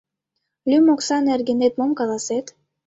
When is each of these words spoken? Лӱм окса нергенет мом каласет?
Лӱм 0.69 0.85
окса 0.93 1.17
нергенет 1.25 1.73
мом 1.79 1.91
каласет? 1.99 2.45